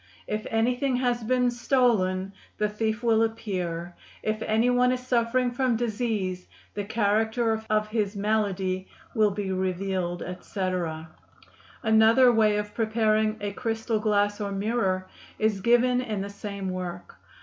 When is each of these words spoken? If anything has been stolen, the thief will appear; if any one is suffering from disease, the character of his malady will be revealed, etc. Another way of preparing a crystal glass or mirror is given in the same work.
If 0.25 0.47
anything 0.49 0.95
has 0.95 1.23
been 1.23 1.51
stolen, 1.51 2.33
the 2.57 2.67
thief 2.67 3.03
will 3.03 3.21
appear; 3.21 3.93
if 4.23 4.41
any 4.41 4.67
one 4.71 4.91
is 4.91 5.05
suffering 5.05 5.51
from 5.51 5.75
disease, 5.75 6.47
the 6.73 6.83
character 6.83 7.61
of 7.69 7.87
his 7.89 8.15
malady 8.15 8.87
will 9.13 9.29
be 9.29 9.51
revealed, 9.51 10.23
etc. 10.23 11.07
Another 11.83 12.31
way 12.31 12.57
of 12.57 12.73
preparing 12.73 13.37
a 13.41 13.51
crystal 13.51 13.99
glass 13.99 14.41
or 14.41 14.51
mirror 14.51 15.07
is 15.37 15.61
given 15.61 16.01
in 16.01 16.21
the 16.21 16.31
same 16.31 16.71
work. 16.71 17.17